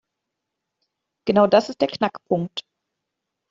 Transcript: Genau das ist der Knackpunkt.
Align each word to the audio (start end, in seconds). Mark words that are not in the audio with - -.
Genau 1.27 1.45
das 1.45 1.69
ist 1.69 1.79
der 1.79 1.87
Knackpunkt. 1.87 2.63